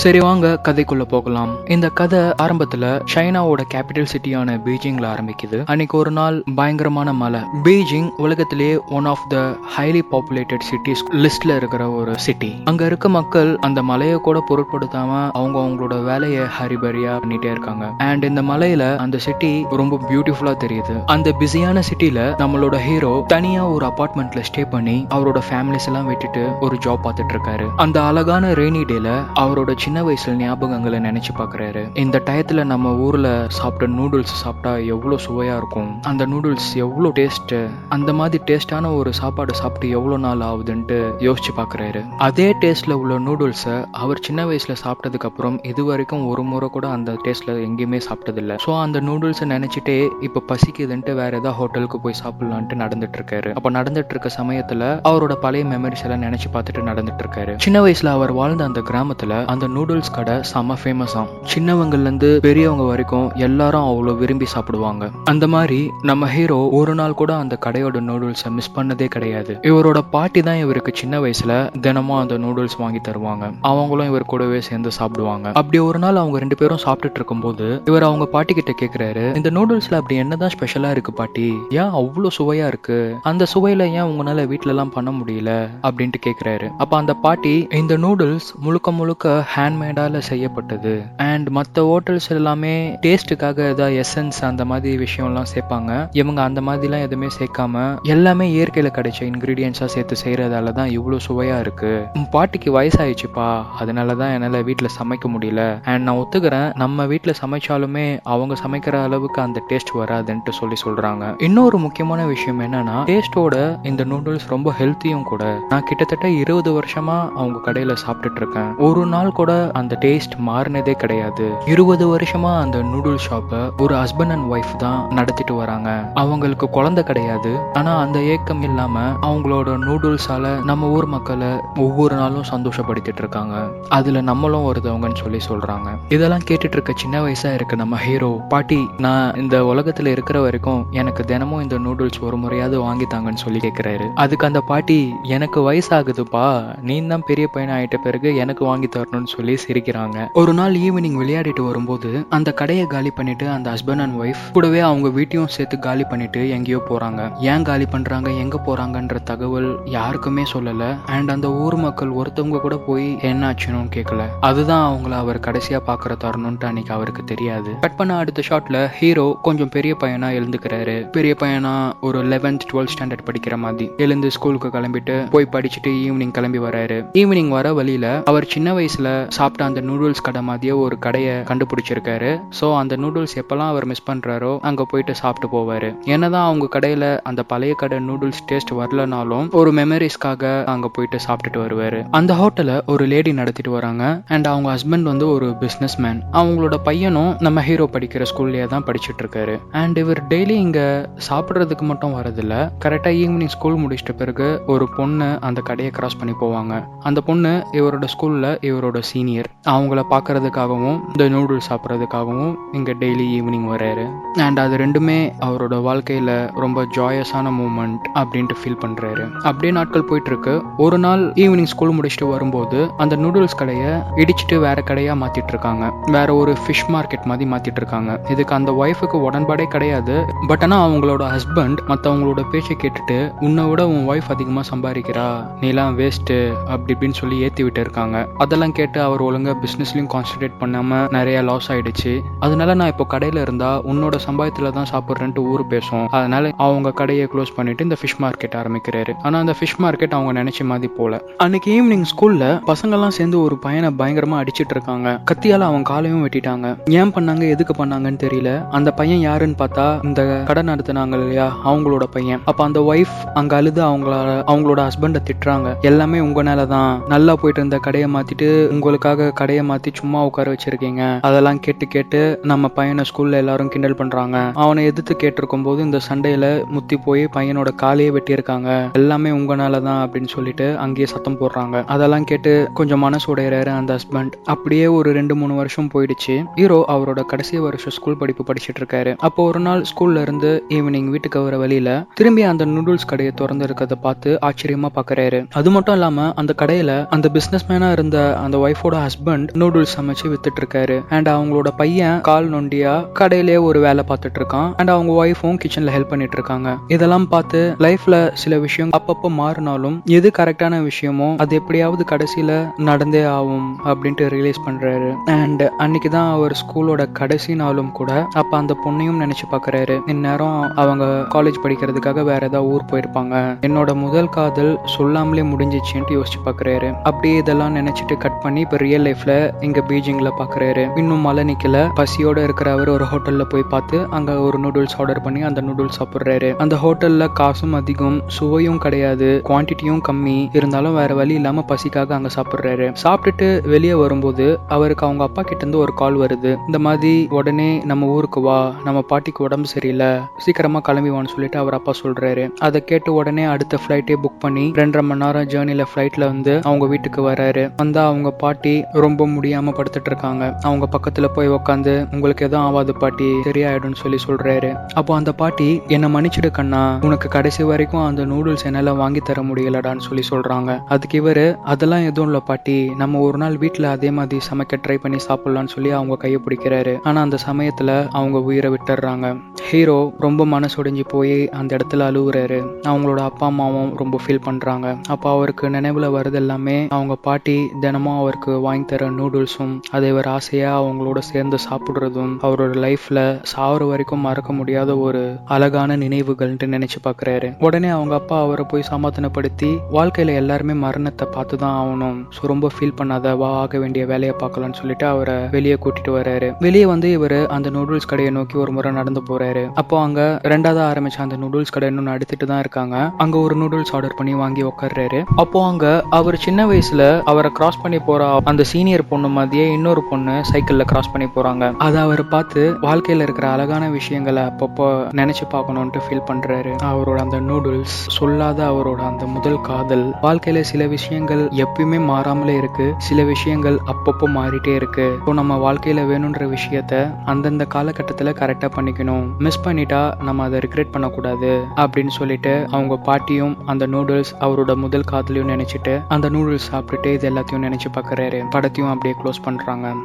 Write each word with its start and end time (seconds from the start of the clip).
சரி 0.00 0.18
வாங்க 0.18 0.60
கதைக்குள்ள 0.64 1.02
போகலாம். 1.02 1.52
இந்த 1.66 1.88
கதை 1.88 2.18
ஆரம்பத்துல 2.18 2.84
சைனாவோட 3.14 3.62
கேபிட்டல் 3.74 4.06
சிட்டியான 4.12 4.50
பீஜிங்ல 4.66 5.06
ஆரம்பிக்குது. 5.12 5.58
அன்னைக்கு 5.64 5.98
ஒரு 5.98 6.10
நாள் 6.10 6.42
பயங்கரமான 6.54 7.12
மழை. 7.12 7.40
பீஜிங் 7.64 8.08
உலகத்திலேயே 8.16 8.76
one 8.88 9.04
of 9.04 9.24
the 9.28 9.36
highly 9.76 10.02
populated 10.12 10.64
cities 10.68 11.02
லிஸ்ட்ல 11.12 11.56
இருக்கிற 11.56 11.90
ஒரு 11.90 12.18
சிட்டி 12.18 12.62
அங்க 12.64 12.84
இருக்க 12.84 13.08
மக்கள் 13.08 13.56
அந்த 13.58 13.82
மலையை 13.82 14.18
கூட 14.18 14.44
பொருட்படுத்தாம 14.50 15.30
அவங்க 15.32 15.58
அவங்களோட 15.58 16.04
வேலையை 16.04 16.44
ஹரிபரியா 16.58 17.14
பண்ணிட்டே 17.22 17.50
இருக்காங்க. 17.50 17.94
அண்ட் 17.98 18.24
இந்த 18.24 18.42
மலையில 18.42 18.96
அந்த 18.96 19.18
சிட்டி 19.18 19.66
ரொம்ப 19.70 20.00
பியூட்டிஃபுல்லா 20.10 20.54
தெரியுது. 20.66 21.04
அந்த 21.04 21.34
பிஸியான 21.40 21.82
சிட்டில 21.90 22.28
நம்மளோட 22.44 22.78
ஹீரோ 22.78 23.24
தனியா 23.26 23.66
ஒரு 23.66 23.86
அபார்ட்மெண்ட்ல 23.86 24.42
ஸ்டே 24.52 24.70
பண்ணி 24.70 25.06
அவரோட 25.14 25.42
ஃபேமிலிஸ் 25.50 25.86
எல்லாம் 25.86 26.06
விட்டுட்டு 26.06 26.46
ஒரு 26.60 26.78
ஜாப் 26.78 27.06
பார்த்துட்டு 27.06 27.36
இருக்காரு. 27.36 27.68
அந்த 27.76 28.02
அழகான 28.02 28.52
ரெய்னி 28.52 28.84
டேல 28.92 29.10
அவரோட 29.34 29.86
சின்ன 29.88 30.00
வயசுல 30.06 30.32
ஞாபகங்களை 30.36 30.98
நினைச்சு 30.98 31.32
பாக்குறாரு. 31.38 31.82
இந்த 31.98 32.16
டயத்துல 32.26 32.64
நம்ம 32.64 32.90
ஊர்ல 33.04 33.28
சாப்பிட்ட 33.48 33.86
நூடுல்ஸ் 33.98 34.32
சாப்பிட்டா 34.40 34.72
எவ்வளவு 34.94 35.22
சுவையா 35.26 35.54
இருக்கும்? 35.56 36.00
அந்த 36.02 36.26
நூடுல்ஸ் 36.26 36.66
எவ்வளவு 36.74 37.12
டேஸ்ட் 37.18 37.54
அந்த 37.88 38.12
மாதிரி 38.12 38.42
டேஸ்டான 38.48 38.90
ஒரு 38.96 39.10
சாப்பாடு 39.12 39.54
சாப்பிட்டு 39.54 39.88
எவ்வளவு 39.88 40.18
நாள் 40.18 40.42
ஆகுதுன்ட்டு 40.48 40.98
யோசிச்சு 41.26 41.52
பாக்குறாரு. 41.56 42.02
அதே 42.26 42.48
டேஸ்ட்ல 42.64 42.92
உள்ள 42.92 43.14
நூடுல்ஸை 43.18 43.76
அவர் 44.02 44.20
சின்ன 44.20 44.44
வயசுல 44.44 44.76
சாப்பிட்டதுக்கு 44.84 45.28
அப்புறம் 45.30 45.56
இது 45.62 45.84
வரைக்கும் 45.84 46.26
ஒரு 46.26 46.42
முறை 46.42 46.68
கூட 46.68 46.88
அந்த 46.88 47.12
டேஸ்ட்ல 47.24 47.54
எங்கேயுமே 47.68 48.00
சாப்பிட்டதில்ல. 48.08 48.58
ஸோ 48.66 48.80
அந்த 48.80 49.00
நூடுல்ஸை 49.00 49.48
நினைச்சிட்டே 49.54 49.96
இப்ப 50.20 50.44
பசிக்குதுன்ட்டு 50.52 51.14
வேற 51.14 51.32
ஏதாவது 51.36 51.56
ஹோட்டலுக்கு 51.60 52.00
போய் 52.00 52.20
சாப்பிடலான்ட்டு 52.22 52.80
நடந்துட்டு 52.84 53.20
இருக்காரு. 53.20 53.52
அப்ப 53.54 53.70
நடந்துட்டு 53.70 54.14
இருக்க 54.16 54.34
சமயத்துல 54.38 54.92
அவரோட 55.12 55.34
பழைய 55.46 55.64
மெமரிஸ் 55.64 56.04
எல்லாம் 56.08 56.26
நினைச்சு 56.28 56.50
பார்த்துட்டு 56.58 56.86
நடந்துட்டு 56.90 57.24
இருக்காரு. 57.26 57.54
சின்ன 57.56 57.86
வயசுல 57.86 58.14
அவர் 58.18 58.32
வாழ்ந்த 58.32 58.64
அந்த 58.64 58.82
கிராமத்துல 58.92 59.42
அந்த 59.56 59.76
நூடுல்ஸ் 59.78 60.12
கடை 60.12 60.36
செம 60.52 60.76
ஃபேமஸ் 60.84 61.16
ஆகும் 61.20 61.34
சின்னவங்கல 61.54 62.00
இருந்து 62.00 62.40
பெரியவங்க 62.40 62.84
வரைக்கும் 62.92 63.26
எல்லாரும் 63.46 63.86
அவ்வளவு 63.90 64.18
விரும்பி 64.18 64.46
சாப்பிடுவாங்க. 64.46 65.10
அந்த 65.24 65.46
மாதிரி 65.46 65.80
நம்ம 66.02 66.26
ஹீரோ 66.26 66.58
ஒரு 66.80 66.94
நாள் 66.94 67.14
கூட 67.14 67.36
அந்த 67.36 67.58
கடையோட 67.66 67.96
நூடுல்ஸை 68.08 68.50
மிஸ் 68.50 68.72
பண்ணதே 68.76 69.06
கிடையாது. 69.06 69.52
இவரோட 69.62 69.98
பாட்டி 70.10 70.40
தான் 70.42 70.56
இவருக்கு 70.56 70.92
சின்ன 70.94 71.20
வயசுல 71.20 71.80
தினமும் 71.80 72.18
அந்த 72.18 72.38
நூடுல்ஸ் 72.38 72.76
வாங்கி 72.78 73.00
தருவாங்க. 73.08 73.44
அவங்களும் 73.60 74.06
இவர் 74.06 74.24
கூடவே 74.24 74.60
சேர்ந்து 74.60 74.90
சாப்பிடுவாங்க. 74.90 75.48
அப்படி 75.54 75.78
ஒரு 75.78 75.98
நாள் 75.98 76.16
அவங்க 76.16 76.38
ரெண்டு 76.38 76.56
பேரும் 76.56 76.82
சாப்பிட்டுட்டு 76.84 77.18
இருக்கும்போது 77.20 77.82
இவர் 77.84 78.02
அவங்க 78.02 78.26
பாட்டி 78.26 78.54
கிட்ட 78.54 78.74
கேக்குறாரு 78.82 79.36
இந்த 79.36 79.50
நூடுல்ஸ்ல 79.50 79.94
அப்படி 79.94 80.16
என்னதான் 80.16 80.50
ஸ்பெஷலா 80.58 80.90
இருக்கு 80.90 81.12
பாட்டி? 81.12 81.46
ஏன் 81.70 81.94
அவ்வளவு 82.00 82.30
சுவையா 82.38 82.66
இருக்கு? 82.66 83.16
அந்த 83.22 83.46
சுவையில 83.54 83.82
ஏன் 83.98 84.08
உங்களால 84.10 84.46
வீட்டுல 84.52 84.74
எல்லாம் 84.74 84.90
பண்ண 84.90 85.10
முடியல? 85.10 85.52
அப்படின்ட்டு 85.82 86.20
கேக்குறாரு. 86.26 86.68
அப்ப 86.78 86.96
அந்த 86.96 87.14
பாட்டி 87.14 87.66
இந்த 87.70 87.96
நூடுல்ஸ் 87.98 88.48
முழுக்க 88.60 88.92
முழுக்க 88.92 89.44
ஹேண்ட்மேடால 89.68 90.18
செய்யப்பட்டது. 90.28 90.92
அண்ட் 91.30 91.48
மற்ற 91.56 91.82
ஹோட்டல்ஸ் 91.88 92.28
எல்லாமே 92.36 92.72
டேஸ்ட்டுக்காக 93.04 93.58
ஏதாவது 93.72 93.96
எசன்ஸ் 94.02 94.38
அந்த 94.48 94.62
மாதிரி 94.70 94.92
விஷயம்லாம் 95.04 95.48
சேர்ப்பாங்க. 95.52 95.90
இவங்க 96.20 96.40
அந்த 96.48 96.60
மாதிரிலாம் 96.68 97.04
எதுவுமே 97.06 97.28
சேர்க்காம 97.38 97.82
எல்லாமே 98.14 98.46
இயற்கையில் 98.54 98.94
கிடைச்ச 98.98 99.20
இன்க்ரீடியன்ஸாக 99.30 99.88
சேர்த்து 99.94 100.16
செய்கிறதால 100.22 100.72
தான் 100.78 100.92
இவ்வளோ 100.98 101.18
சுவையாக 101.26 101.64
இருக்குது 101.64 102.24
பாட்டிக்கு 102.34 102.70
வயசாயிடுச்சுப்பா. 102.78 103.48
அதனால 103.82 104.16
தான் 104.20 104.32
என்னால் 104.36 104.64
வீட்டில் 104.68 104.94
சமைக்க 104.98 105.26
முடியல. 105.34 105.62
அண்ட் 105.90 106.04
நான் 106.08 106.20
ஒத்துக்கிறேன். 106.22 106.68
நம்ம 106.82 107.06
வீட்டில் 107.12 107.38
சமைச்சாலுமே 107.42 108.06
அவங்க 108.34 108.56
சமைக்கிற 108.62 109.02
அளவுக்கு 109.08 109.40
அந்த 109.46 109.62
டேஸ்ட் 109.72 109.92
வராதுன்ட்டு 110.00 110.54
சொல்லி 110.60 110.78
சொல்கிறாங்க 110.84 111.30
இன்னொரு 111.48 111.78
முக்கியமான 111.86 112.26
விஷயம் 112.32 112.62
என்னன்னா 112.68 112.96
டேஸ்ட்டோட 113.12 113.56
இந்த 113.92 114.04
நூடுல்ஸ் 114.12 114.48
ரொம்ப 114.54 114.68
ஹெல்த்தியும் 114.80 115.28
கூட. 115.32 115.44
நான் 115.74 115.86
கிட்டத்தட்ட 115.90 116.26
இருபது 116.42 116.72
வருஷமாக 116.78 117.30
அவங்க 117.40 117.64
கடையில் 117.68 117.96
சாப்பிட்டுட்டு 118.06 118.42
இருக்கேன். 118.44 118.72
ஒரு 118.88 119.04
நாள் 119.14 119.36
கூட 119.40 119.52
அந்த 119.72 119.98
டேஸ்ட் 120.00 120.34
மாறினதே 120.46 120.94
கிடையாது. 121.02 121.46
இருபது 121.66 122.04
வருஷமா 122.16 122.52
அந்த 122.60 122.78
நூடுல் 122.82 123.18
ஷாப்பை 123.28 123.60
ஒரு 123.78 123.94
ஹஸ்பண்ட் 123.94 124.32
அண்ட் 124.34 124.52
ஒய்ஃப் 124.52 124.76
தான் 124.76 125.00
நடத்திட்டு 125.10 125.54
வராங்க. 125.54 125.88
அவங்களுக்கு 126.14 126.68
குழந்தை 126.70 127.04
கிடையாது. 127.04 127.52
ஆனா 127.72 127.92
அந்த 128.00 128.18
ஏக்கம் 128.32 128.62
இல்லாம 128.62 129.04
அவங்களோட 129.22 129.76
நூடுல்ஸால 129.86 130.64
நம்ம 130.64 130.88
ஊர் 130.88 131.06
மக்களை 131.06 131.48
ஒவ்வொரு 131.76 132.14
நாளும் 132.14 132.48
சந்தோஷப்படுத்திட்டு 132.50 133.22
இருக்காங்க. 133.24 133.56
அதுல 133.88 134.20
நம்மளும் 134.20 134.66
ஒருத்தவங்கன்னு 134.68 135.22
சொல்லி 135.22 135.40
சொல்றாங்க. 135.48 135.88
இதெல்லாம் 136.08 136.46
கேட்டுட்டு 136.48 136.76
இருக்க 136.78 136.92
சின்ன 136.96 137.16
வயசா 137.22 137.54
இருக்க 137.54 137.76
நம்ம 137.76 137.96
ஹீரோ 137.96 138.30
பாட்டி 138.48 138.80
நான் 138.98 139.34
இந்த 139.34 139.56
உலகத்துல 139.62 140.06
இருக்கிற 140.06 140.40
வரைக்கும் 140.40 140.86
எனக்கு 140.90 141.24
தினமும் 141.24 141.62
இந்த 141.62 141.76
நூடுல்ஸ் 141.78 142.20
ஒரு 142.20 142.36
முறையாவது 142.36 142.78
வாங்கி 142.78 143.06
தாங்கன்னு 143.10 143.42
சொல்லி 143.44 143.58
கேக்குறாரு. 143.58 144.06
அதுக்கு 144.14 144.46
அந்த 144.46 144.60
பாட்டி 144.60 145.14
எனக்கு 145.22 145.72
வயசாகுதுப்பா. 145.72 146.46
நீ 146.82 147.06
தான் 147.06 147.26
பெரிய 147.26 147.46
பையன் 147.52 147.74
ஆயிட்ட 147.76 147.96
பிறகு 148.02 148.36
எனக்கு 148.36 148.64
வாங்கி 148.64 148.88
தரணும்னு 148.96 149.34
சொல்லி 149.36 149.47
சிரிக்கிறாங்க. 149.54 150.26
ஒரு 150.32 150.52
நாள் 150.52 150.74
ஈவினிங் 150.74 151.16
விளையாடிட்டு 151.20 151.66
வரும்போது 151.66 152.26
அந்த 152.30 152.52
கடையை 152.52 152.86
காலி 152.86 153.10
பண்ணிட்டு 153.10 153.48
அந்த 153.48 153.70
ஹஸ்பண்ட் 153.70 153.98
அண்ட் 153.98 154.20
ஒய்ஃப் 154.20 154.52
கூடவே 154.52 154.80
அவங்க 154.80 155.08
வீட்டையும் 155.08 155.48
சேர்த்து 155.48 155.78
காலி 155.78 156.04
பண்ணிட்டு 156.04 156.50
எங்கேயோ 156.50 156.80
போறாங்க. 156.90 157.36
ஏன் 157.40 157.62
காலி 157.62 157.86
பண்றாங்க 157.86 158.30
எங்க 158.30 158.60
போறாங்கன்ற 158.66 159.22
தகவல் 159.22 159.78
யாருக்குமே 159.84 160.42
சொல்லல. 160.52 160.96
அண்ட் 161.06 161.30
அந்த 161.30 161.50
ஊர் 161.50 161.76
மக்கள் 161.76 162.12
ஒருத்தவங்க 162.12 162.60
கூட 162.60 162.76
போய் 162.76 163.18
என்ன 163.20 163.50
ஆச்சுன்னு 163.50 163.76
கேட்கல 163.94 164.22
அதுதான் 164.40 164.84
அவங்கள 164.90 165.10
அவர் 165.10 165.40
கடைசியா 165.40 165.80
பாக்குற 165.86 166.16
தரணும்ட்டு 166.24 166.64
அன்னைக்கு 166.64 166.94
அவருக்கு 166.94 167.24
தெரியாது. 167.24 167.70
கட் 167.80 167.96
பண்ண 167.96 168.16
அடுத்த 168.16 168.42
ஷாட்ல 168.48 168.86
ஹீரோ 168.88 169.38
கொஞ்சம் 169.42 169.68
பெரிய 169.68 169.96
பையனா 170.00 170.28
எழுந்துக்கிறாரு. 170.38 171.10
பெரிய 171.10 171.34
பையனா 171.40 171.92
ஒரு 172.00 172.18
லெவன்த் 172.28 172.66
டுவெல்த் 172.72 172.94
ஸ்டாண்டர்ட் 172.94 173.26
படிக்கிற 173.26 173.56
மாதிரி. 173.56 173.90
எழுந்து 173.96 174.30
ஸ்கூலுக்கு 174.30 174.68
கிளம்பிட்டு 174.68 175.30
போய் 175.30 175.48
படிச்சுட்டு 175.52 175.86
ஈவினிங் 175.86 176.30
கிளம்பி 176.30 176.58
வராரு. 176.58 176.98
ஈவினிங் 177.14 177.48
வர 177.48 177.72
வழியில 177.72 178.22
அவர் 178.24 178.46
சின்ன 178.46 178.72
வயசுல 178.74 179.30
சாப்பிட்ட 179.38 179.68
அந்த 179.68 179.80
நூடுல்ஸ் 179.88 180.24
கடை 180.28 180.42
மாதிரியே 180.50 180.74
ஒரு 180.84 180.98
கடையை 181.06 181.34
கண்டுபிடிச்சிருக்காரு. 181.50 182.30
ஸோ 182.60 182.66
அந்த 182.80 182.94
நூடுல்ஸ் 183.02 183.36
எப்பெல்லாம் 183.42 183.72
அவர் 183.72 183.88
மிஸ் 183.90 184.06
பண்ணுறாரோ 184.10 184.52
அங்கே 184.68 184.84
போயிட்டு 184.90 185.14
சாப்பிட்டு 185.22 185.48
போவார். 185.54 185.88
என்னதான் 186.14 186.46
அவங்க 186.48 186.66
கடையில் 186.76 187.08
அந்த 187.30 187.40
பழைய 187.52 187.72
கடை 187.82 187.98
நூடுல்ஸ் 188.08 188.42
டேஸ்ட் 188.50 188.72
வரலனாலும் 188.80 189.46
ஒரு 189.60 189.70
மெமரிஸ்க்காக 189.78 190.52
அங்கே 190.72 190.88
போயிட்டு 190.96 191.18
சாப்பிட்டுட்டு 191.26 191.60
வருவார். 191.64 191.98
அந்த 192.18 192.32
ஹோட்டலை 192.40 192.76
ஒரு 192.92 193.04
லேடி 193.12 193.32
நடத்திட்டு 193.40 193.72
வராங்க. 193.76 194.04
அண்ட் 194.34 194.48
அவங்க 194.52 194.68
ஹஸ்பண்ட் 194.74 195.10
வந்து 195.12 195.26
ஒரு 195.34 195.48
பிஸ்னஸ் 195.62 195.96
மேன் 196.04 196.20
அவங்களோட 196.40 196.78
பையனும் 196.88 197.32
நம்ம 197.46 197.64
ஹீரோ 197.68 197.86
படிக்கிற 197.96 198.24
ஸ்கூல்லேயே 198.32 198.66
தான் 198.74 198.86
படிச்சுட்டு 198.88 199.22
இருக்காரு. 199.24 199.54
அண்ட் 199.82 199.98
இவர் 200.02 200.22
டெய்லி 200.32 200.56
இங்கே 200.66 200.86
சாப்பிட்றதுக்கு 201.28 201.86
மட்டும் 201.92 202.16
வரதில்ல 202.18 202.54
கரெக்டாக 202.86 203.14
ஈவினிங் 203.22 203.54
ஸ்கூல் 203.56 203.80
முடிச்சிட்ட 203.84 204.14
பிறகு 204.22 204.48
ஒரு 204.74 204.86
பொண்ணு 204.98 205.30
அந்த 205.48 205.60
கடையை 205.70 205.92
கிராஸ் 205.98 206.20
பண்ணி 206.22 206.36
போவாங்க. 206.44 206.74
அந்த 207.10 207.20
பொண்ணு 207.30 207.54
இவரோட 207.80 208.06
ஸ்கூலில் 208.14 208.50
இவரோட 208.70 208.98
சீனியர் 209.10 209.26
அவங்கள 209.72 210.00
பார்க்கறதுக்காகவும் 210.12 210.98
இந்த 211.12 211.24
நூடுல்ஸ் 211.34 211.68
சாப்பிட்றதுக்காகவும் 211.70 212.54
இங்க 212.72 212.90
டெய்லி 213.00 213.26
ஈவினிங் 213.38 213.66
வர்றாரு. 213.72 214.04
அண்ட் 214.46 214.58
அது 214.64 214.76
ரெண்டுமே 214.76 215.18
அவரோட 215.46 215.76
வாழ்க்கையில 215.88 216.30
ரொம்ப 216.64 216.84
ஜாயஸான 216.96 217.52
மூமெண்ட் 217.58 218.04
அப்படின்ட்டு 218.14 218.56
ஃபீல் 218.60 218.80
பண்றாரு. 218.84 219.24
அப்படியே 219.42 219.72
நாட்கள் 219.72 220.06
போயிட்டு 220.10 220.30
இருக்கு 220.30 220.54
ஒரு 220.86 220.98
நாள் 220.98 221.22
ஈவினிங் 221.44 221.70
ஸ்கூல் 221.72 221.96
முடிச்சுட்டு 221.98 222.28
வரும்போது 222.34 222.78
அந்த 222.96 223.16
நூடுல்ஸ் 223.16 223.58
கடையை 223.62 223.92
இடிச்சிட்டு 224.22 224.58
வேற 224.66 224.78
கடையா 224.82 225.14
மாத்திட்டு 225.22 225.52
இருக்காங்க 225.54 225.84
வேற 226.16 226.28
ஒரு 226.34 226.54
ஃபிஷ் 226.62 226.86
மார்க்கெட் 226.94 227.28
மாதிரி 227.30 227.50
மாத்திட்டு 227.50 227.80
இருக்காங்க 227.82 228.20
இதுக்கு 228.28 228.54
அந்த 228.54 228.70
ஒய்ஃபுக்கு 228.82 229.18
உடன்பாடே 229.28 229.66
கிடையாது. 229.74 230.16
பட் 230.46 230.62
ஆனா 230.62 230.78
அவங்களோட 230.86 231.24
ஹஸ்பண்ட் 231.34 231.80
மத்தவங்களோட 231.90 232.42
பேச்சை 232.52 232.76
கேட்டுட்டு 232.82 233.18
உன்னை 233.40 233.64
விட 233.64 233.82
உன் 233.94 234.06
ஒய்ஃப் 234.10 234.30
அதிகமா 234.34 234.64
சம்பாதிக்கிறா. 234.72 235.28
நீலாம் 235.62 235.94
வேஸ்ட் 236.00 236.34
அப்படி 236.74 236.94
இப்படின்னு 236.94 237.20
சொல்லி 237.20 237.38
ஏத்தி 237.46 237.62
விட்டு 237.62 237.80
இருக்காங்க 237.80 238.16
அதெல்லாம் 238.44 238.76
கேட்டு 238.78 238.98
அவர் 239.02 239.17
ஒழுங்கா 239.24 239.54
பிசினஸ்லயும் 239.62 240.10
கான்சென்ட்ரேட் 240.14 240.56
பண்ணாம 240.60 241.10
நிறைய 241.10 241.42
லாஸ் 241.42 241.72
ஆயிடுச்சு. 241.72 242.20
அதனால 242.40 242.74
நான் 242.74 242.86
இப்போ 242.86 243.06
கடையில 243.10 243.40
இருந்தா 243.40 243.80
உன்னோட 243.82 244.18
சம்பாயத்துல 244.26 244.72
தான் 244.72 244.86
சாப்பிட்றேன்ட்டு 244.92 245.38
ஊர் 245.38 245.66
பேசும். 245.66 246.06
அதனால 246.08 246.52
அவங்க 246.56 246.90
கடையை 246.90 247.28
க்ளோஸ் 247.34 247.54
பண்ணிட்டு 247.56 247.82
இந்த 247.82 247.96
ஃபிஷ் 248.00 248.20
மார்க்கெட் 248.22 248.56
ஆரம்பிக்கிறாரு. 248.62 249.12
ஆனா 249.22 249.38
அந்த 249.38 249.54
ஃபிஷ் 249.60 249.82
மார்க்கெட் 249.82 250.16
அவங்க 250.18 250.42
நினைச்ச 250.42 250.64
மாதிரி 250.64 250.92
போல. 250.96 251.22
அன்னைக்கு 251.36 251.70
ஈவினிங் 251.78 252.04
ஸ்கூல்ல 252.12 252.44
பசங்கள்லாம் 252.66 253.16
சேர்ந்து 253.18 253.40
ஒரு 253.40 253.58
பையனை 253.58 253.90
பயங்கரமா 253.98 254.36
அடிச்சிட்டு 254.42 254.74
இருக்காங்க. 254.76 255.20
கத்தியால 255.30 255.60
அவன் 255.60 255.82
காலையும் 255.82 256.26
வெட்டிட்டாங்க. 256.26 256.66
ஏன் 256.90 257.12
பண்ணாங்க? 257.12 257.48
எதுக்கு 257.48 257.84
பண்ணாங்கன்னு 257.84 258.20
தெரியல. 258.24 258.68
அந்த 258.68 258.90
பையன் 258.90 259.18
யாருன்னு 259.18 259.54
பார்த்தா 259.58 260.04
இந்த 260.04 260.42
கடை 260.46 260.62
நடத்துனாங்க 260.62 261.16
இல்லையா? 261.20 261.46
அவங்களோட 261.64 262.04
பையன். 262.10 262.40
அப்ப 262.44 262.64
அந்த 262.64 262.80
ஒய்ஃப் 262.80 263.16
அங்க 263.34 263.56
அழுது 263.56 263.82
அவங்கள 263.82 264.14
அவங்களோட 264.52 264.88
ஹஸ்பண்டை 264.88 265.20
திட்டுறாங்க. 265.28 265.80
எல்லாமே 265.80 266.18
உங்கனால 266.18 266.66
தான் 266.66 267.02
நல்லா 267.08 267.36
போயிட்டு 267.36 267.60
இருந்த 267.60 267.78
கடையை 267.78 268.08
மாத்திட்டு 268.14 268.68
உங்களுக்கு 268.68 268.97
உங்களுக்காக 268.98 269.34
கடையை 269.38 269.62
மாத்தி 269.68 269.90
சும்மா 269.98 270.20
உட்கார 270.28 270.52
வச்சிருக்கீங்க. 270.52 271.02
அதெல்லாம் 271.26 271.58
கேட்டு 271.64 271.84
கேட்டு 271.94 272.20
நம்ம 272.50 272.68
பையனை 272.78 273.02
ஸ்கூல்ல 273.08 273.40
எல்லாரும் 273.42 273.68
கிண்டல் 273.72 273.96
பண்றாங்க. 274.00 274.36
அவனை 274.62 274.82
எதிர்த்து 274.90 275.14
கேட்டிருக்கும் 275.20 275.64
போது 275.66 275.80
இந்த 275.86 275.98
சண்டையில 276.06 276.46
முத்தி 276.74 276.96
போய் 277.04 277.22
பையனோட 277.36 277.70
காலையே 277.82 278.10
வெட்டியிருக்காங்க. 278.16 278.70
எல்லாமே 279.00 279.30
உங்கனால 279.36 279.80
தான் 279.88 280.00
அப்படின்னு 280.04 280.30
சொல்லிட்டு 280.34 280.66
அங்கேயே 280.84 281.06
சத்தம் 281.12 281.38
போடுறாங்க. 281.42 281.82
அதெல்லாம் 281.94 282.26
கேட்டு 282.30 282.54
கொஞ்சம் 282.80 283.02
மனசு 283.06 283.28
உடையிறாரு 283.34 283.72
அந்த 283.76 283.98
ஹஸ்பண்ட் 283.98 284.34
அப்படியே 284.54 284.88
ஒரு 284.96 285.12
ரெண்டு 285.18 285.36
மூணு 285.42 285.54
வருஷம் 285.60 285.90
போயிடுச்சு. 285.94 286.36
ஹீரோ 286.58 286.80
அவரோட 286.96 287.22
கடைசி 287.32 287.62
வருஷம் 287.66 287.96
ஸ்கூல் 287.98 288.18
படிப்பு 288.22 288.46
படிச்சுட்டு 288.50 288.82
இருக்காரு. 288.82 289.12
அப்போ 289.28 289.46
ஒரு 289.52 289.62
நாள் 289.68 289.84
ஸ்கூல்ல 289.92 290.26
இருந்து 290.26 290.52
ஈவினிங் 290.78 291.08
வீட்டுக்கு 291.14 291.44
வர 291.46 291.56
வழியில 291.64 291.96
திரும்பி 292.20 292.44
அந்த 292.52 292.66
நூடுல்ஸ் 292.74 293.08
கடையை 293.12 293.34
திறந்து 293.42 293.68
இருக்கிறத 293.68 294.00
பார்த்து 294.08 294.38
ஆச்சரியமா 294.50 294.92
பாக்குறாரு. 294.98 295.40
அது 295.62 295.68
மட்டும் 295.78 295.98
இல்லாம 295.98 296.28
அந்த 296.42 296.52
கடையில 296.64 296.92
அந்த 297.16 297.26
பிசினஸ் 297.38 297.68
மேனா 297.70 297.90
இருந்த 297.98 298.18
அந்த 298.44 298.56
ஒய்ஃபோட 298.64 298.87
ஒய்ஃபோட 298.88 299.00
ஹஸ்பண்ட் 299.06 299.48
நூடுல்ஸ் 299.60 299.94
சமைச்சு 299.96 300.26
வித்துட்டு 300.32 300.60
இருக்காரு 300.60 300.94
அண்ட் 301.14 301.28
அவங்களோட 301.32 301.68
பையன் 301.80 302.20
கால் 302.28 302.46
நொண்டியா 302.52 302.92
கடையிலேயே 303.18 303.58
ஒரு 303.68 303.78
வேலை 303.84 304.02
பார்த்துட்டு 304.10 304.38
இருக்கான் 304.40 304.68
அண்ட் 304.80 304.92
அவங்க 304.94 305.12
ஒய்ஃபும் 305.20 305.58
கிச்சன்ல 305.62 305.92
ஹெல்ப் 305.94 306.10
பண்ணிட்டு 306.12 306.36
இருக்காங்க 306.38 306.68
இதெல்லாம் 306.94 307.26
பார்த்து 307.32 307.60
லைஃப்ல 307.86 308.16
சில 308.42 308.58
விஷயம் 308.64 308.92
அப்பப்போ 308.98 309.30
மாறினாலும் 309.40 309.96
எது 310.18 310.30
கரெக்டான 310.38 310.78
விஷயமோ 310.88 311.28
அது 311.44 311.58
எப்படியாவது 311.60 312.04
கடைசியில 312.12 312.52
நடந்தே 312.88 313.22
ஆகும் 313.36 313.68
அப்படின்ட்டு 313.90 314.30
ரியலைஸ் 314.34 314.62
பண்றாரு. 314.66 315.10
அண்ட் 315.36 315.64
அன்னைக்கு 315.84 316.12
தான் 316.16 316.30
அவர் 316.36 316.54
ஸ்கூலோட 316.62 317.04
கடைசி 317.20 317.54
நாளும் 317.62 317.92
கூட 317.98 318.10
அப்ப 318.42 318.52
அந்த 318.60 318.76
பொண்ணையும் 318.86 319.20
நினைச்சு 319.24 319.46
பாக்குறாரு. 319.52 319.98
இந்நேரம் 320.14 320.58
அவங்க 320.84 321.04
காலேஜ் 321.36 321.62
படிக்கிறதுக்காக 321.64 322.24
வேற 322.30 322.40
ஏதாவது 322.50 322.70
ஊர் 322.72 322.88
போயிருப்பாங்க. 322.92 323.34
என்னோட 323.68 323.90
முதல் 324.04 324.32
காதல் 324.38 324.72
சொல்லாமலே 324.96 325.46
முடிஞ்சிச்சுன்ட்டு 325.52 326.16
யோசிச்சு 326.18 326.42
பாக்குறாரு. 326.48 326.90
அப்படியே 327.10 327.36
இதெல்லாம் 327.44 327.78
நினைச்சிட்டு 327.80 328.16
கட் 328.24 328.42
பண்ணி 328.42 328.60
இப்ப 328.66 328.76
ரியல் 328.78 329.06
லைஃப்ல 329.08 329.32
இங்க 329.64 329.80
பீஜிங்ல 329.88 330.30
பாக்குறாரு. 330.38 330.84
இன்னும் 330.98 331.24
மழை 331.28 331.44
நிக்கல. 331.44 331.76
பசியோட 331.96 332.42
இருக்கிற 332.42 332.72
அவர் 332.72 332.88
ஒரு 332.88 333.04
ஹோட்டல்ல 333.04 333.44
போய் 333.48 333.66
பார்த்து 333.70 333.98
அங்க 334.10 334.32
ஒரு 334.40 334.58
நூடுல்ஸ் 334.60 334.96
ஆர்டர் 334.98 335.22
பண்ணி 335.22 335.40
அந்த 335.42 335.62
நூடுல்ஸ் 335.62 335.98
சாப்பிடுறாரு. 336.00 336.56
அந்த 336.56 336.76
ஹோட்டல்ல 336.84 337.26
காசும் 337.32 337.72
அதிகம் 337.72 338.16
சுவையும் 338.26 338.78
கிடையாது 338.78 339.28
குவான்டிட்டியும் 339.48 340.02
கம்மி. 340.08 340.38
இருந்தாலும் 340.52 340.94
வேற 340.94 341.14
வழி 341.14 341.34
இல்லாம 341.34 341.64
பசிக்காக 341.68 342.16
அங்க 342.18 342.30
சாப்பிடுறாரு. 342.36 342.86
சாப்பிட்டுட்டு 343.04 343.48
வெளியே 343.68 343.94
வரும்போது 343.94 344.46
அவருக்கு 344.68 345.06
அவங்க 345.06 345.24
அப்பா 345.24 345.42
கிட்ட 345.42 345.56
இருந்து 345.58 345.78
ஒரு 345.78 345.94
கால் 345.94 346.16
வருது. 346.16 346.52
இந்த 346.66 346.78
மாதிரி 346.78 347.26
உடனே 347.30 347.70
நம்ம 347.84 348.06
ஊருக்கு 348.16 348.40
வா 348.40 348.58
நம்ம 348.84 349.02
பாட்டிக்கு 349.12 349.44
உடம்பு 349.44 349.68
சரியில்லை 349.68 350.10
சீக்கிரமா 350.44 350.80
கிளம்பி 350.80 351.10
வான்னு 351.10 351.32
சொல்லிட்டு 351.34 351.58
அவர் 351.58 351.78
அப்பா 351.78 351.92
சொல்றாரு. 352.02 352.44
அதை 352.58 352.84
கேட்டு 352.84 353.14
உடனே 353.14 353.44
அடுத்த 353.54 353.78
ஃபிளைட்டே 353.82 354.16
புக் 354.22 354.42
பண்ணி 354.44 354.66
ரெண்டரை 354.80 355.04
மணி 355.10 355.24
நேரம் 355.24 355.48
ஜேர்னில 355.52 355.84
ஃபிளைட்ல 355.92 356.24
வந்து 356.32 356.54
அவங்க 356.64 356.86
வீட்டுக்கு 356.86 357.22
வராரு. 357.30 357.64
வந்தா 357.76 358.06
அவங்க 358.06 358.30
பாட்டி 358.42 358.67
ரொம்ப 359.04 359.26
முடியாம 359.26 359.74
படுத்துட்டு 359.78 360.10
இருக்காங்க. 360.12 360.44
அவங்க 360.62 360.88
பக்கத்துல 360.94 361.26
போய் 361.34 361.48
உட்காந்து 361.48 361.94
உங்களுக்கு 362.12 362.46
எதுவும் 362.46 362.66
ஆவாது 362.66 362.92
பாட்டி 362.98 363.24
சரியாயிடும்னு 363.24 364.00
சொல்லி 364.02 364.18
சொல்றாரு. 364.28 364.70
அப்போ 364.94 365.14
அந்த 365.14 365.32
பாட்டி 365.32 365.82
என்ன 365.88 366.08
மன்னிச்சிடு 366.08 366.50
கண்ணா 366.50 366.98
உனக்கு 367.02 367.28
கடைசி 367.28 367.62
வரைக்கும் 367.62 368.04
அந்த 368.04 368.24
நூடுல்ஸ் 368.24 368.64
என்னால 368.64 368.92
வாங்கி 368.92 369.20
தர 369.20 369.42
முடியலடான்னு 369.42 370.06
சொல்லி 370.08 370.24
சொல்றாங்க. 370.30 370.70
அதுக்கு 370.86 371.22
இவரு 371.22 371.56
அதெல்லாம் 371.64 372.04
எதுவும் 372.04 372.30
இல்ல 372.30 372.40
பாட்டி 372.40 372.90
நம்ம 372.96 373.20
ஒரு 373.20 373.38
நாள் 373.38 373.56
வீட்டுல 373.56 373.82
அதே 373.82 374.10
மாதிரி 374.10 374.40
சமைக்க 374.50 374.76
ட்ரை 374.86 374.96
பண்ணி 374.96 375.16
சாப்பிடலாம்னு 375.28 375.74
சொல்லி 375.74 375.90
அவங்க 375.90 376.16
கையை 376.16 376.40
பிடிக்கிறாரு. 376.46 376.94
ஆனா 377.02 377.20
அந்த 377.20 377.36
சமயத்துல 377.46 378.08
அவங்க 378.12 378.38
உயிரை 378.40 378.70
விட்டுறாங்க 378.70 379.26
ஹீரோ 379.70 380.12
ரொம்ப 380.18 380.44
மனசுடைஞ்சு 380.46 381.04
போய் 381.08 381.48
அந்த 381.50 381.76
இடத்துல 381.76 382.06
அழுகுறாரு. 382.10 382.58
அவங்களோட 382.82 383.20
அப்பா 383.20 383.46
அம்மாவும் 383.46 383.90
ரொம்ப 383.96 384.20
ஃபீல் 384.26 384.44
பண்றாங்க. 384.44 384.96
அப்போ 385.08 385.30
அவருக்கு 385.30 385.68
நினைவுல 385.68 386.06
வருது 386.16 386.32
எல்லாமே 386.32 386.86
அவங்க 386.90 387.14
பாட்டி 387.26 387.56
தினமும் 387.80 388.18
அவருக்கு 388.18 388.52
வாங்கி 388.66 388.86
தர 388.90 389.08
நூடுல்ஸும் 389.18 389.74
அதை 389.96 390.08
இவர் 390.12 390.28
ஆசையா 390.36 390.70
அவங்களோட 390.80 391.18
சேர்ந்து 391.30 391.58
சாப்பிடுறதும் 391.66 392.34
அவரோட 392.46 392.74
லைஃப்ல 392.84 393.18
சாவர 393.52 393.88
வரைக்கும் 393.90 394.24
மறக்க 394.28 394.52
முடியாத 394.58 394.90
ஒரு 395.06 395.22
அழகான 395.54 395.96
நினைவுகள்ன்ட்டு 396.04 396.66
நினைச்சு 396.74 396.98
பாக்குறாரு. 397.06 397.48
உடனே 397.66 397.90
அவங்க 397.96 398.14
அப்பா 398.20 398.36
அவரை 398.46 398.64
போய் 398.72 398.88
சமாதானப்படுத்தி 398.92 399.70
வாழ்க்கையில 399.96 400.36
எல்லாருமே 400.42 400.76
மரணத்தை 400.84 401.28
பார்த்து 401.36 401.58
தான் 401.64 401.76
ஆகணும். 401.82 402.18
ஸோ 402.36 402.42
ரொம்ப 402.52 402.70
ஃபீல் 402.74 402.96
பண்ணாத 403.00 403.34
வா 403.42 403.50
ஆக 403.62 403.78
வேண்டிய 403.84 404.04
வேலையை 404.12 404.34
பார்க்கலாம்னு 404.42 404.80
சொல்லிட்டு 404.80 405.06
அவரை 405.12 405.36
வெளியே 405.56 405.76
கூட்டிட்டு 405.84 406.12
வர்றாரு. 406.18 406.50
வெளியே 406.66 406.86
வந்து 406.92 407.10
இவர் 407.16 407.38
அந்த 407.56 407.68
நூடுல்ஸ் 407.76 408.10
கடையை 408.12 408.32
நோக்கி 408.38 408.56
ஒரு 408.64 408.72
முறை 408.76 408.92
நடந்து 408.98 409.22
போறாரு. 409.30 409.64
அப்போ 409.82 409.96
அங்க 410.06 410.20
ரெண்டாவது 410.54 410.82
ஆரம்பிச்ச 410.90 411.20
அந்த 411.26 411.38
நூடுல்ஸ் 411.42 411.74
கடை 411.76 411.88
இன்னும் 411.92 412.10
நடத்திட்டு 412.12 412.48
தான் 412.52 412.62
இருக்காங்க. 412.64 412.96
அங்க 413.24 413.36
ஒரு 413.46 413.54
நூடுல்ஸ் 413.62 413.92
ஆர்டர் 413.98 414.18
பண்ணி 414.18 414.34
வாங்கி 414.42 414.62
உட்கார்றாரு 414.70 415.20
அப்போ 415.42 415.58
அங்க 415.70 415.86
அவர் 416.18 416.36
சின்ன 416.46 416.66
வயசுல 416.70 417.02
அவரை 417.30 417.50
கிராஸ் 417.58 417.80
பண்ணி 417.82 417.98
போற 418.08 418.22
அந்த 418.50 418.62
சீனியர் 418.70 419.04
பொண்ணு 419.10 419.28
மாதிரியே 419.28 419.64
இன்னொரு 419.76 420.02
பொண்ணு 420.10 420.34
சைக்கிளில் 420.50 420.88
கிராஸ் 420.90 421.10
பண்ணி 421.12 421.26
போகிறாங்க 421.34 421.64
அதை 421.86 421.98
அவர் 422.06 422.22
பார்த்து 422.34 422.60
வாழ்க்கையில் 422.86 423.24
இருக்கிற 423.24 423.46
அழகான 423.54 423.84
விஷயங்களை 423.96 424.42
அப்பப்போ 424.50 424.86
நினைச்சு 425.20 425.44
பார்க்கணுன்ட்டு 425.54 426.02
ஃபீல் 426.04 426.24
பண்ணுறாரு 426.30 426.72
அவரோட 426.90 427.18
அந்த 427.26 427.38
நூடுல்ஸ் 427.48 427.96
சொல்லாத 428.18 428.60
அவரோட 428.72 429.00
அந்த 429.10 429.24
முதல் 429.36 429.58
காதல் 429.68 430.04
வாழ்க்கையில் 430.26 430.68
சில 430.70 430.82
விஷயங்கள் 430.94 431.42
எப்பயுமே 431.64 431.98
மாறாமலே 432.10 432.54
இருக்கு. 432.60 432.86
சில 433.08 433.22
விஷயங்கள் 433.32 433.76
அப்பப்போ 433.92 434.26
மாறிட்டே 434.36 434.72
இருக்கு. 434.80 435.06
இப்போ 435.18 435.32
நம்ம 435.32 435.56
வாழ்க்கையில் 435.64 436.02
வேணுன்ற 436.10 436.46
விஷயத்த 436.54 436.94
அந்தந்த 437.32 437.64
காலகட்டத்தில் 437.74 438.32
கரெக்டாக 438.40 438.70
பண்ணிக்கணும். 438.76 439.26
மிஸ் 439.46 439.62
பண்ணிட்டா 439.66 440.00
நம்ம 440.28 440.44
அதை 440.48 440.58
ரிக்ரெட் 440.66 440.94
பண்ணக்கூடாது 440.96 441.52
அப்படின்னு 441.84 442.14
சொல்லிட்டு 442.18 442.54
அவங்க 442.76 442.96
பாட்டியும் 443.08 443.54
அந்த 443.66 443.86
நூடுல்ஸ் 443.96 444.32
அவரோட 444.46 444.74
முதல் 444.86 445.08
காதலையும் 445.12 445.52
நினைச்சிட்டு 445.54 445.94
அந்த 446.16 446.28
நூடுல்ஸ் 446.36 446.70
சாப்பிட்டுட்டு 446.72 447.12
இது 447.18 447.30
எல்லாத்தையும் 447.32 447.66
நினைச்சு 447.68 447.90
பார்க்குறாரு. 447.98 448.37
படத்தையும் 448.44 448.90
அப்படியே 448.90 449.14
க்ளோஸ் 449.22 449.42
பண்றாங்க. 449.42 449.98